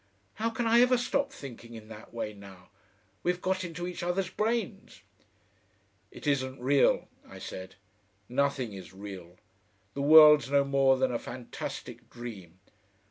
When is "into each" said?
3.63-4.01